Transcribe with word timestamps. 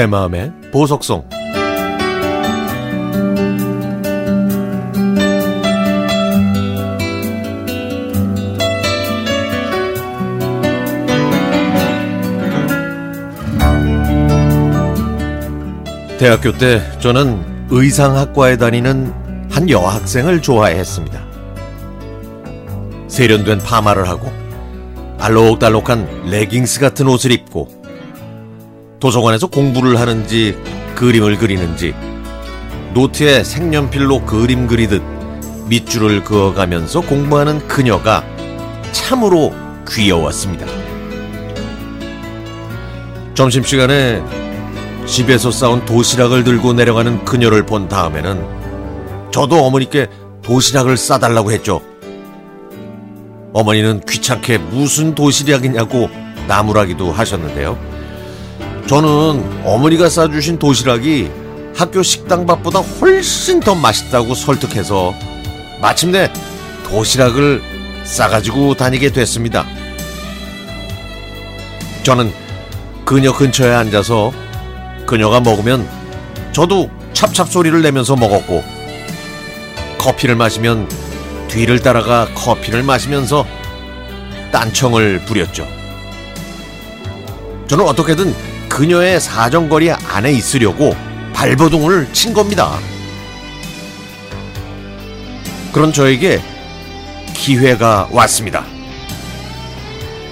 내 0.00 0.06
마음의 0.06 0.50
보석송 0.72 1.28
대학교 16.18 16.52
때 16.56 16.80
저는 17.00 17.68
의상학과에 17.68 18.56
다니는 18.56 19.12
한 19.50 19.68
여학생을 19.68 20.40
좋아했습니다. 20.40 21.20
세련된 23.08 23.58
파마를 23.58 24.08
하고 24.08 24.32
알록달록한 25.18 26.30
레깅스 26.30 26.80
같은 26.80 27.06
옷을 27.06 27.32
입고 27.32 27.79
도서관에서 29.00 29.46
공부를 29.46 29.98
하는지 29.98 30.56
그림을 30.94 31.38
그리는지 31.38 31.94
노트에 32.92 33.42
색연필로 33.42 34.26
그림 34.26 34.66
그리듯 34.66 35.02
밑줄을 35.68 36.22
그어가면서 36.22 37.00
공부하는 37.00 37.66
그녀가 37.66 38.24
참으로 38.92 39.54
귀여웠습니다. 39.88 40.66
점심시간에 43.34 44.22
집에서 45.06 45.50
싸온 45.50 45.84
도시락을 45.86 46.44
들고 46.44 46.74
내려가는 46.74 47.24
그녀를 47.24 47.64
본 47.64 47.88
다음에는 47.88 49.30
저도 49.32 49.64
어머니께 49.64 50.08
도시락을 50.42 50.96
싸달라고 50.96 51.52
했죠. 51.52 51.80
어머니는 53.52 54.00
귀찮게 54.08 54.58
무슨 54.58 55.14
도시락이냐고 55.14 56.10
나무라기도 56.48 57.12
하셨는데요. 57.12 57.89
저는 58.90 59.62
어머니가 59.64 60.08
싸주신 60.08 60.58
도시락이 60.58 61.30
학교 61.76 62.02
식당 62.02 62.44
밥보다 62.44 62.80
훨씬 62.80 63.60
더 63.60 63.76
맛있다고 63.76 64.34
설득해서 64.34 65.14
마침내 65.80 66.28
도시락을 66.88 67.62
싸가지고 68.02 68.74
다니게 68.74 69.12
됐습니다. 69.12 69.64
저는 72.02 72.32
그녀 73.04 73.32
근처에 73.32 73.72
앉아서 73.72 74.32
그녀가 75.06 75.38
먹으면 75.38 75.88
저도 76.50 76.90
찹찹 77.12 77.46
소리를 77.46 77.80
내면서 77.82 78.16
먹었고 78.16 78.64
커피를 79.98 80.34
마시면 80.34 80.88
뒤를 81.46 81.78
따라가 81.78 82.26
커피를 82.34 82.82
마시면서 82.82 83.46
딴청을 84.50 85.26
부렸죠. 85.26 85.64
저는 87.68 87.86
어떻게든 87.86 88.34
그녀의 88.80 89.20
사정거리 89.20 89.90
안에 89.90 90.32
있으려고 90.32 90.96
발버둥을 91.34 92.14
친 92.14 92.32
겁니다. 92.32 92.78
그런 95.70 95.92
저에게 95.92 96.40
기회가 97.34 98.08
왔습니다. 98.10 98.64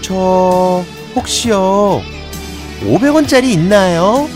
저 0.00 0.82
혹시요 1.14 2.00
500원짜리 2.82 3.44
있나요? 3.50 4.26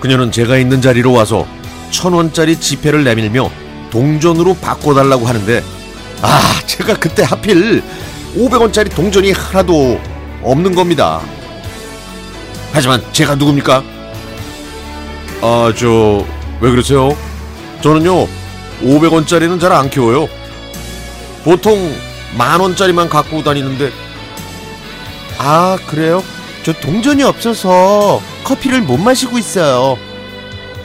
그녀는 0.00 0.30
제가 0.30 0.58
있는 0.58 0.82
자리로 0.82 1.14
와서 1.14 1.46
천원짜리 1.90 2.60
지폐를 2.60 3.04
내밀며 3.04 3.50
동전으로 3.88 4.52
바꿔달라고 4.56 5.26
하는데 5.26 5.64
아 6.20 6.60
제가 6.66 6.98
그때 6.98 7.22
하필 7.22 7.82
500원짜리 8.36 8.94
동전이 8.94 9.32
하나도 9.32 10.11
없는 10.42 10.74
겁니다. 10.74 11.20
하지만 12.72 13.02
제가 13.12 13.34
누굽니까? 13.36 13.82
아 15.42 15.72
저 15.76 16.24
왜 16.60 16.70
그러세요? 16.70 17.16
저는요 17.82 18.26
500원짜리는 18.82 19.60
잘 19.60 19.72
안 19.72 19.90
키워요. 19.90 20.28
보통 21.42 21.92
만원짜리만 22.38 23.08
갖고 23.08 23.42
다니는데 23.42 23.90
아 25.38 25.76
그래요? 25.88 26.22
저 26.62 26.72
동전이 26.72 27.24
없어서 27.24 28.20
커피를 28.44 28.80
못 28.82 28.96
마시고 28.96 29.38
있어요. 29.38 29.98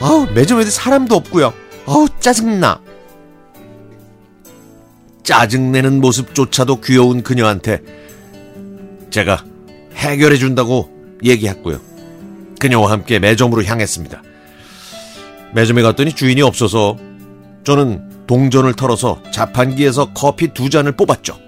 아우 0.00 0.26
매점에도 0.34 0.68
사람도 0.70 1.14
없고요. 1.14 1.52
아우 1.86 2.08
짜증나. 2.18 2.80
짜증내는 5.22 6.00
모습조차도 6.00 6.80
귀여운 6.80 7.22
그녀한테 7.22 7.82
제가 9.10 9.44
해결해 9.94 10.36
준다고 10.36 10.90
얘기했고요. 11.24 11.80
그녀와 12.60 12.90
함께 12.90 13.18
매점으로 13.18 13.64
향했습니다. 13.64 14.22
매점에 15.54 15.82
갔더니 15.82 16.12
주인이 16.12 16.42
없어서 16.42 16.96
저는 17.64 18.26
동전을 18.26 18.74
털어서 18.74 19.22
자판기에서 19.30 20.12
커피 20.12 20.48
두 20.48 20.70
잔을 20.70 20.92
뽑았죠. 20.92 21.38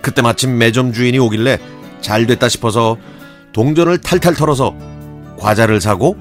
그때 0.00 0.22
마침 0.22 0.56
매점 0.58 0.92
주인이 0.92 1.18
오길래 1.18 1.58
잘 2.00 2.26
됐다 2.26 2.48
싶어서 2.48 2.96
동전을 3.52 3.98
탈탈 3.98 4.34
털어서 4.34 4.74
과자를 5.38 5.80
사고 5.80 6.16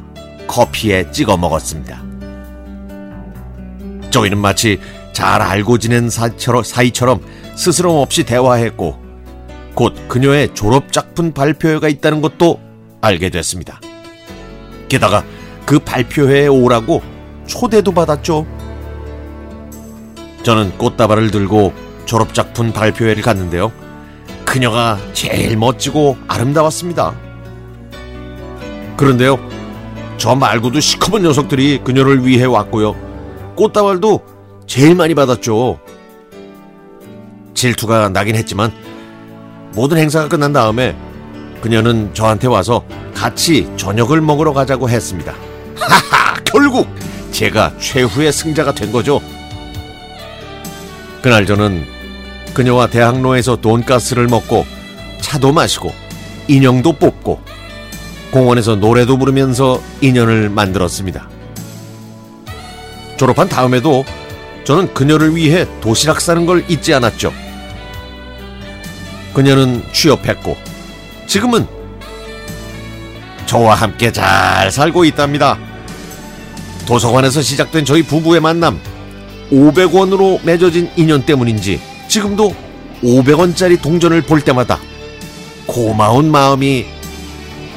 커피에 0.47 1.11
찍어 1.11 1.37
먹었습니다. 1.37 2.03
저희는 4.09 4.37
마치 4.39 4.79
잘 5.13 5.41
알고 5.41 5.77
지낸 5.77 6.09
사이처럼 6.09 7.21
스스럼 7.55 7.97
없이 7.97 8.23
대화했고 8.23 9.06
곧 9.77 9.93
그녀의 10.07 10.55
졸업작품 10.55 11.33
발표회가 11.33 11.87
있다는 11.87 12.19
것도 12.19 12.59
알게 12.99 13.29
됐습니다. 13.29 13.79
게다가 14.89 15.23
그 15.67 15.77
발표회에 15.77 16.47
오라고 16.47 17.03
초대도 17.45 17.91
받았죠. 17.91 18.47
저는 20.41 20.75
꽃다발을 20.79 21.29
들고 21.29 21.73
졸업작품 22.05 22.73
발표회를 22.73 23.21
갔는데요. 23.21 23.71
그녀가 24.45 24.97
제일 25.13 25.55
멋지고 25.57 26.17
아름다웠습니다. 26.27 27.13
그런데요, 28.97 29.37
저 30.17 30.33
말고도 30.33 30.79
시커먼 30.79 31.21
녀석들이 31.21 31.81
그녀를 31.83 32.25
위해 32.25 32.45
왔고요. 32.45 32.95
꽃다발도 33.55 34.25
제일 34.65 34.95
많이 34.95 35.13
받았죠. 35.13 35.79
질투가 37.53 38.09
나긴 38.09 38.35
했지만 38.35 38.86
모든 39.73 39.97
행사가 39.97 40.27
끝난 40.27 40.53
다음에 40.53 40.95
그녀는 41.61 42.13
저한테 42.13 42.47
와서 42.47 42.83
같이 43.13 43.67
저녁을 43.77 44.21
먹으러 44.21 44.53
가자고 44.53 44.89
했습니다. 44.89 45.33
하하, 45.75 46.35
결국 46.43 46.87
제가 47.31 47.73
최후의 47.79 48.31
승자가 48.31 48.73
된 48.73 48.91
거죠. 48.91 49.19
그날 51.21 51.45
저는 51.45 51.85
그녀와 52.53 52.87
대학로에서 52.87 53.57
돈가스를 53.57 54.27
먹고 54.27 54.65
차도 55.21 55.51
마시고 55.51 55.93
인형도 56.47 56.93
뽑고 56.93 57.41
공원에서 58.31 58.75
노래도 58.75 59.17
부르면서 59.17 59.81
인연을 60.01 60.49
만들었습니다. 60.49 61.29
졸업한 63.17 63.49
다음에도 63.49 64.05
저는 64.63 64.93
그녀를 64.93 65.35
위해 65.35 65.65
도시락 65.81 66.21
싸는 66.21 66.45
걸 66.45 66.63
잊지 66.69 66.93
않았죠. 66.93 67.33
그녀는 69.37 69.83
취업했고 69.93 70.57
지금은 71.27 71.67
저와 73.45 73.75
함께 73.75 74.11
잘 74.11 74.71
살고 74.71 75.05
있답니다. 75.05 75.59
도서관에서 76.87 77.43
시작된 77.43 77.85
저희 77.85 78.01
부부의 78.01 78.41
만남 78.41 78.79
500원으로 79.51 80.43
맺어진 80.43 80.89
인연 80.95 81.23
때문인지 81.23 81.79
지금도 82.07 82.55
500원짜리 83.03 83.79
동전을 83.79 84.23
볼 84.23 84.41
때마다 84.41 84.79
고마운 85.67 86.31
마음이 86.31 86.87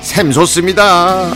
샘솟습니다. 0.01 1.31